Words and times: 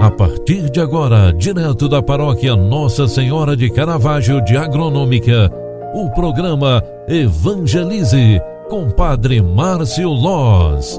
A 0.00 0.10
partir 0.10 0.70
de 0.70 0.80
agora, 0.80 1.30
direto 1.30 1.86
da 1.86 2.02
paróquia 2.02 2.56
Nossa 2.56 3.06
Senhora 3.06 3.54
de 3.54 3.68
Caravaggio 3.70 4.42
de 4.42 4.56
Agronômica, 4.56 5.52
o 5.92 6.08
programa 6.14 6.82
Evangelize 7.06 8.40
com 8.70 8.88
Padre 8.90 9.42
Márcio 9.42 10.08
Loz. 10.08 10.98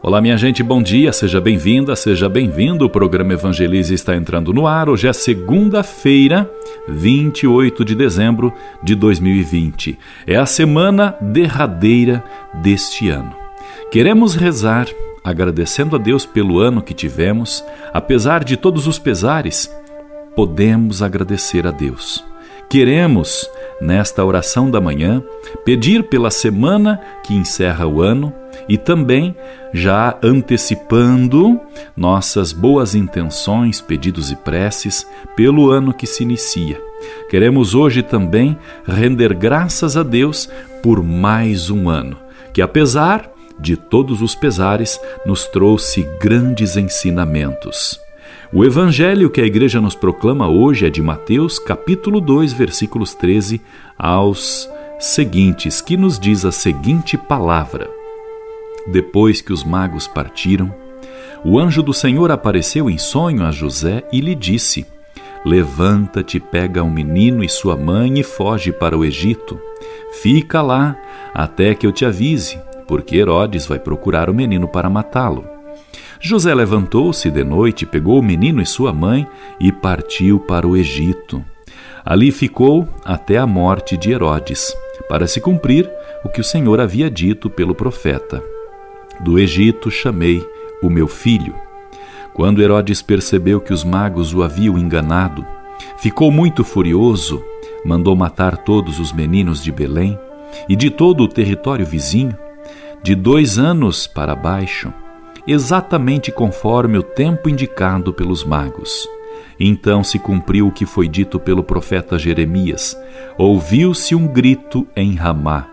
Olá, 0.00 0.20
minha 0.20 0.36
gente, 0.36 0.62
bom 0.62 0.80
dia, 0.80 1.12
seja 1.12 1.40
bem-vinda, 1.40 1.96
seja 1.96 2.28
bem-vindo. 2.28 2.84
O 2.84 2.88
programa 2.90 3.32
Evangelize 3.32 3.92
está 3.92 4.14
entrando 4.14 4.52
no 4.52 4.64
ar. 4.64 4.88
Hoje 4.88 5.08
é 5.08 5.12
segunda-feira, 5.12 6.48
28 6.88 7.84
de 7.84 7.96
dezembro 7.96 8.52
de 8.80 8.94
2020. 8.94 9.98
É 10.24 10.36
a 10.36 10.46
semana 10.46 11.16
derradeira 11.20 12.22
deste 12.62 13.08
ano. 13.08 13.34
Queremos 13.90 14.36
rezar 14.36 14.86
agradecendo 15.28 15.96
a 15.96 15.98
Deus 15.98 16.24
pelo 16.24 16.58
ano 16.58 16.82
que 16.82 16.94
tivemos, 16.94 17.64
apesar 17.92 18.42
de 18.42 18.56
todos 18.56 18.86
os 18.86 18.98
pesares, 18.98 19.70
podemos 20.34 21.02
agradecer 21.02 21.66
a 21.66 21.70
Deus. 21.70 22.24
Queremos, 22.68 23.48
nesta 23.80 24.24
oração 24.24 24.70
da 24.70 24.80
manhã, 24.80 25.22
pedir 25.64 26.04
pela 26.04 26.30
semana 26.30 27.00
que 27.24 27.34
encerra 27.34 27.86
o 27.86 28.02
ano 28.02 28.32
e 28.68 28.76
também 28.76 29.34
já 29.72 30.18
antecipando 30.22 31.58
nossas 31.96 32.52
boas 32.52 32.94
intenções, 32.94 33.80
pedidos 33.80 34.30
e 34.30 34.36
preces 34.36 35.06
pelo 35.34 35.70
ano 35.70 35.94
que 35.94 36.06
se 36.06 36.22
inicia. 36.22 36.78
Queremos 37.30 37.74
hoje 37.74 38.02
também 38.02 38.58
render 38.86 39.32
graças 39.32 39.96
a 39.96 40.02
Deus 40.02 40.48
por 40.82 41.02
mais 41.02 41.70
um 41.70 41.88
ano, 41.88 42.18
que 42.52 42.60
apesar 42.60 43.30
de 43.58 43.76
todos 43.76 44.22
os 44.22 44.34
pesares, 44.34 45.00
nos 45.26 45.46
trouxe 45.46 46.02
grandes 46.20 46.76
ensinamentos. 46.76 48.00
O 48.52 48.64
evangelho 48.64 49.28
que 49.28 49.40
a 49.40 49.44
igreja 49.44 49.80
nos 49.80 49.94
proclama 49.94 50.48
hoje 50.48 50.86
é 50.86 50.90
de 50.90 51.02
Mateus, 51.02 51.58
capítulo 51.58 52.20
2, 52.20 52.52
versículos 52.52 53.14
13 53.14 53.60
aos 53.98 54.68
seguintes, 54.98 55.80
que 55.80 55.96
nos 55.96 56.18
diz 56.18 56.44
a 56.44 56.52
seguinte 56.52 57.18
palavra: 57.18 57.90
Depois 58.86 59.40
que 59.40 59.52
os 59.52 59.62
magos 59.62 60.06
partiram, 60.06 60.74
o 61.44 61.58
anjo 61.58 61.82
do 61.82 61.92
Senhor 61.92 62.30
apareceu 62.30 62.88
em 62.88 62.96
sonho 62.96 63.44
a 63.44 63.50
José 63.50 64.02
e 64.10 64.20
lhe 64.20 64.34
disse: 64.34 64.86
Levanta-te, 65.44 66.40
pega 66.40 66.82
um 66.82 66.90
menino 66.90 67.44
e 67.44 67.48
sua 67.48 67.76
mãe 67.76 68.18
e 68.18 68.22
foge 68.22 68.72
para 68.72 68.96
o 68.96 69.04
Egito. 69.04 69.60
Fica 70.22 70.62
lá 70.62 70.96
até 71.34 71.74
que 71.74 71.86
eu 71.86 71.92
te 71.92 72.04
avise 72.04 72.58
porque 72.88 73.18
Herodes 73.18 73.66
vai 73.66 73.78
procurar 73.78 74.30
o 74.30 74.34
menino 74.34 74.66
para 74.66 74.88
matá-lo. 74.88 75.44
José 76.18 76.52
levantou-se 76.52 77.30
de 77.30 77.44
noite, 77.44 77.86
pegou 77.86 78.18
o 78.18 78.22
menino 78.22 78.60
e 78.60 78.66
sua 78.66 78.92
mãe 78.92 79.28
e 79.60 79.70
partiu 79.70 80.40
para 80.40 80.66
o 80.66 80.76
Egito. 80.76 81.44
Ali 82.04 82.32
ficou 82.32 82.88
até 83.04 83.36
a 83.36 83.46
morte 83.46 83.96
de 83.96 84.10
Herodes, 84.10 84.74
para 85.08 85.26
se 85.26 85.40
cumprir 85.40 85.88
o 86.24 86.28
que 86.28 86.40
o 86.40 86.44
Senhor 86.44 86.80
havia 86.80 87.10
dito 87.10 87.48
pelo 87.48 87.74
profeta: 87.74 88.42
Do 89.20 89.38
Egito 89.38 89.90
chamei 89.90 90.44
o 90.82 90.88
meu 90.88 91.06
filho. 91.06 91.54
Quando 92.34 92.62
Herodes 92.62 93.02
percebeu 93.02 93.60
que 93.60 93.72
os 93.72 93.84
magos 93.84 94.32
o 94.32 94.42
haviam 94.42 94.78
enganado, 94.78 95.44
ficou 95.98 96.30
muito 96.30 96.64
furioso, 96.64 97.44
mandou 97.84 98.16
matar 98.16 98.56
todos 98.56 98.98
os 98.98 99.12
meninos 99.12 99.62
de 99.62 99.70
Belém 99.70 100.18
e 100.68 100.74
de 100.74 100.90
todo 100.90 101.22
o 101.22 101.28
território 101.28 101.84
vizinho 101.84 102.36
de 103.02 103.14
dois 103.14 103.58
anos 103.58 104.06
para 104.06 104.34
baixo, 104.34 104.92
exatamente 105.46 106.30
conforme 106.30 106.98
o 106.98 107.02
tempo 107.02 107.48
indicado 107.48 108.12
pelos 108.12 108.44
magos. 108.44 109.08
Então 109.58 110.04
se 110.04 110.18
cumpriu 110.18 110.68
o 110.68 110.72
que 110.72 110.86
foi 110.86 111.08
dito 111.08 111.40
pelo 111.40 111.64
profeta 111.64 112.18
Jeremias. 112.18 112.96
Ouviu-se 113.36 114.14
um 114.14 114.26
grito 114.26 114.86
em 114.94 115.14
Ramá, 115.14 115.66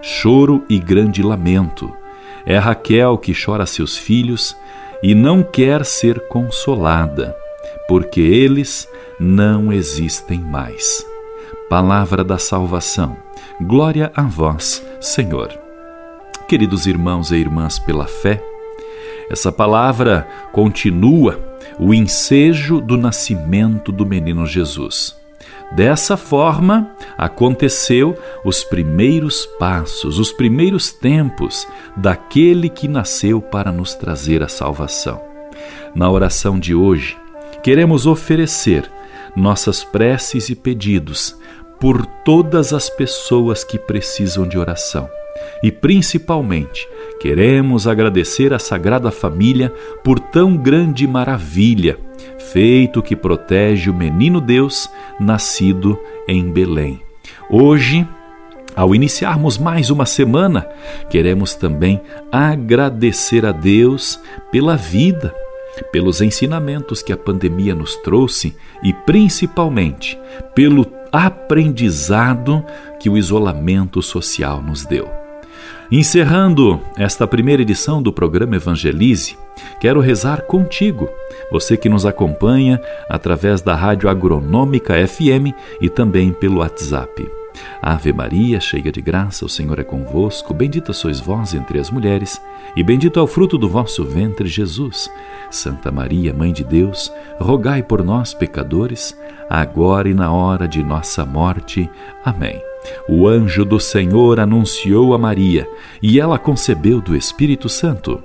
choro 0.00 0.64
e 0.68 0.78
grande 0.78 1.22
lamento. 1.22 1.92
É 2.46 2.58
Raquel 2.58 3.18
que 3.18 3.32
chora 3.32 3.66
seus 3.66 3.96
filhos 3.96 4.56
e 5.02 5.14
não 5.14 5.42
quer 5.42 5.84
ser 5.84 6.28
consolada, 6.28 7.36
porque 7.88 8.20
eles 8.20 8.88
não 9.18 9.72
existem 9.72 10.38
mais. 10.38 11.04
Palavra 11.68 12.22
da 12.22 12.38
salvação. 12.38 13.16
Glória 13.60 14.12
a 14.14 14.22
vós, 14.22 14.84
Senhor. 15.00 15.61
Queridos 16.52 16.86
irmãos 16.86 17.30
e 17.30 17.36
irmãs 17.36 17.78
pela 17.78 18.06
fé, 18.06 18.38
essa 19.30 19.50
palavra 19.50 20.28
continua 20.52 21.40
o 21.78 21.94
ensejo 21.94 22.78
do 22.78 22.98
nascimento 22.98 23.90
do 23.90 24.04
menino 24.04 24.44
Jesus. 24.44 25.16
Dessa 25.74 26.14
forma, 26.14 26.94
aconteceu 27.16 28.14
os 28.44 28.62
primeiros 28.62 29.46
passos, 29.58 30.18
os 30.18 30.30
primeiros 30.30 30.92
tempos 30.92 31.66
daquele 31.96 32.68
que 32.68 32.86
nasceu 32.86 33.40
para 33.40 33.72
nos 33.72 33.94
trazer 33.94 34.42
a 34.42 34.48
salvação. 34.48 35.22
Na 35.94 36.10
oração 36.10 36.60
de 36.60 36.74
hoje, 36.74 37.16
queremos 37.62 38.06
oferecer 38.06 38.92
nossas 39.34 39.82
preces 39.82 40.50
e 40.50 40.54
pedidos 40.54 41.34
por 41.80 42.04
todas 42.04 42.74
as 42.74 42.90
pessoas 42.90 43.64
que 43.64 43.78
precisam 43.78 44.46
de 44.46 44.58
oração 44.58 45.08
e 45.62 45.70
principalmente, 45.70 46.88
queremos 47.20 47.86
agradecer 47.86 48.52
à 48.52 48.58
Sagrada 48.58 49.10
Família 49.10 49.72
por 50.02 50.18
tão 50.18 50.56
grande 50.56 51.06
maravilha, 51.06 51.98
feito 52.52 53.02
que 53.02 53.16
protege 53.16 53.90
o 53.90 53.94
menino 53.94 54.40
Deus 54.40 54.88
nascido 55.18 55.98
em 56.28 56.50
Belém. 56.50 57.00
Hoje, 57.50 58.06
ao 58.74 58.94
iniciarmos 58.94 59.58
mais 59.58 59.90
uma 59.90 60.06
semana, 60.06 60.66
queremos 61.10 61.54
também 61.54 62.00
agradecer 62.30 63.44
a 63.44 63.52
Deus 63.52 64.18
pela 64.50 64.76
vida, 64.76 65.34
pelos 65.90 66.20
ensinamentos 66.20 67.02
que 67.02 67.12
a 67.12 67.16
pandemia 67.16 67.74
nos 67.74 67.96
trouxe 67.96 68.56
e 68.82 68.92
principalmente 68.92 70.18
pelo 70.54 70.86
aprendizado 71.12 72.64
que 72.98 73.10
o 73.10 73.18
isolamento 73.18 74.00
social 74.00 74.62
nos 74.62 74.86
deu. 74.86 75.21
Encerrando 75.94 76.80
esta 76.96 77.26
primeira 77.26 77.60
edição 77.60 78.02
do 78.02 78.10
programa 78.10 78.56
Evangelize, 78.56 79.36
quero 79.78 80.00
rezar 80.00 80.40
contigo, 80.40 81.06
você 81.50 81.76
que 81.76 81.86
nos 81.86 82.06
acompanha 82.06 82.80
através 83.10 83.60
da 83.60 83.74
Rádio 83.74 84.08
Agronômica 84.08 84.94
FM 85.06 85.52
e 85.82 85.90
também 85.90 86.32
pelo 86.32 86.60
WhatsApp. 86.60 87.30
Ave 87.82 88.10
Maria, 88.10 88.58
cheia 88.58 88.90
de 88.90 89.02
graça, 89.02 89.44
o 89.44 89.50
Senhor 89.50 89.78
é 89.78 89.84
convosco, 89.84 90.54
bendita 90.54 90.94
sois 90.94 91.20
vós 91.20 91.52
entre 91.52 91.78
as 91.78 91.90
mulheres, 91.90 92.40
e 92.74 92.82
bendito 92.82 93.20
é 93.20 93.22
o 93.22 93.26
fruto 93.26 93.58
do 93.58 93.68
vosso 93.68 94.02
ventre, 94.02 94.48
Jesus. 94.48 95.10
Santa 95.50 95.92
Maria, 95.92 96.32
Mãe 96.32 96.54
de 96.54 96.64
Deus, 96.64 97.12
rogai 97.38 97.82
por 97.82 98.02
nós, 98.02 98.32
pecadores, 98.32 99.14
agora 99.46 100.08
e 100.08 100.14
na 100.14 100.32
hora 100.32 100.66
de 100.66 100.82
nossa 100.82 101.26
morte. 101.26 101.90
Amém. 102.24 102.71
O 103.08 103.28
anjo 103.28 103.64
do 103.64 103.78
Senhor 103.78 104.40
anunciou 104.40 105.14
a 105.14 105.18
Maria, 105.18 105.68
e 106.02 106.18
ela 106.20 106.38
concebeu 106.38 107.00
do 107.00 107.16
Espírito 107.16 107.68
Santo. 107.68 108.22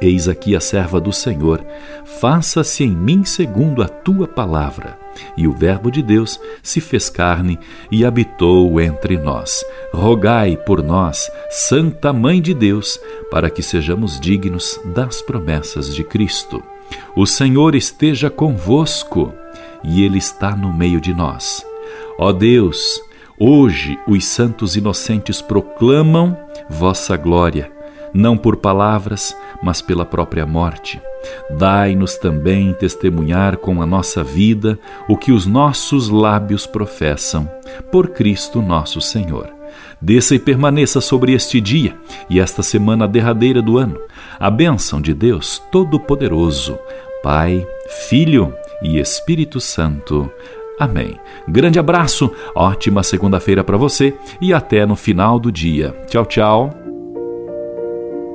Eis 0.00 0.28
aqui 0.28 0.56
a 0.56 0.60
serva 0.60 0.98
do 0.98 1.12
Senhor, 1.12 1.62
faça-se 2.04 2.82
em 2.84 2.90
mim 2.90 3.22
segundo 3.22 3.82
a 3.82 3.88
tua 3.88 4.26
palavra. 4.26 4.98
E 5.36 5.46
o 5.46 5.52
Verbo 5.52 5.90
de 5.90 6.02
Deus 6.02 6.40
se 6.62 6.80
fez 6.80 7.10
carne 7.10 7.58
e 7.90 8.04
habitou 8.04 8.80
entre 8.80 9.18
nós. 9.18 9.62
Rogai 9.92 10.56
por 10.56 10.82
nós, 10.82 11.30
Santa 11.50 12.14
Mãe 12.14 12.40
de 12.40 12.54
Deus, 12.54 12.98
para 13.30 13.50
que 13.50 13.62
sejamos 13.62 14.18
dignos 14.18 14.80
das 14.86 15.20
promessas 15.20 15.94
de 15.94 16.02
Cristo. 16.02 16.62
O 17.14 17.26
Senhor 17.26 17.74
esteja 17.74 18.30
convosco 18.30 19.34
e 19.84 20.02
Ele 20.02 20.18
está 20.18 20.56
no 20.56 20.72
meio 20.72 21.00
de 21.00 21.12
nós. 21.12 21.64
Ó 22.18 22.32
Deus, 22.32 23.02
Hoje 23.42 23.98
os 24.06 24.26
santos 24.26 24.76
inocentes 24.76 25.40
proclamam 25.40 26.36
vossa 26.68 27.16
glória, 27.16 27.72
não 28.12 28.36
por 28.36 28.56
palavras, 28.56 29.34
mas 29.62 29.80
pela 29.80 30.04
própria 30.04 30.44
morte. 30.44 31.00
Dai-nos 31.56 32.18
também 32.18 32.74
testemunhar 32.74 33.56
com 33.56 33.80
a 33.80 33.86
nossa 33.86 34.22
vida 34.22 34.78
o 35.08 35.16
que 35.16 35.32
os 35.32 35.46
nossos 35.46 36.10
lábios 36.10 36.66
professam, 36.66 37.50
por 37.90 38.08
Cristo 38.08 38.60
nosso 38.60 39.00
Senhor. 39.00 39.50
Desça 40.02 40.34
e 40.34 40.38
permaneça 40.38 41.00
sobre 41.00 41.32
este 41.32 41.62
dia 41.62 41.96
e 42.28 42.38
esta 42.38 42.62
semana 42.62 43.08
derradeira 43.08 43.62
do 43.62 43.78
ano 43.78 43.98
a 44.38 44.50
bênção 44.50 45.00
de 45.00 45.14
Deus 45.14 45.62
Todo-Poderoso, 45.72 46.78
Pai, 47.22 47.66
Filho 48.10 48.54
e 48.82 48.98
Espírito 48.98 49.62
Santo. 49.62 50.30
Amém. 50.80 51.14
Grande 51.46 51.78
abraço, 51.78 52.32
ótima 52.54 53.02
segunda-feira 53.02 53.62
para 53.62 53.76
você 53.76 54.14
e 54.40 54.54
até 54.54 54.86
no 54.86 54.96
final 54.96 55.38
do 55.38 55.52
dia. 55.52 55.94
Tchau, 56.08 56.24
tchau. 56.24 56.70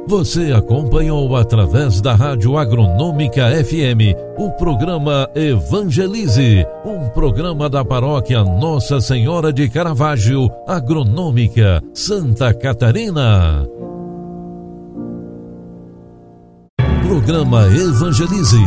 Você 0.08 0.52
acompanhou 0.52 1.36
através 1.36 2.00
da 2.00 2.14
Rádio 2.14 2.56
Agronômica 2.56 3.50
FM 3.66 4.14
o 4.38 4.52
programa 4.52 5.28
Evangelize, 5.34 6.64
um 6.86 7.10
programa 7.10 7.68
da 7.68 7.84
paróquia 7.84 8.44
Nossa 8.44 9.02
Senhora 9.02 9.52
de 9.52 9.68
Caravaggio, 9.68 10.48
Agronômica, 10.68 11.82
Santa 11.92 12.54
Catarina. 12.54 13.68
Programa 17.08 17.66
Evangelize. 17.66 18.62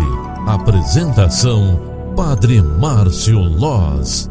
Apresentação 0.48 1.97
Padre 2.18 2.60
Márcio 2.60 3.38
Loz. 3.38 4.27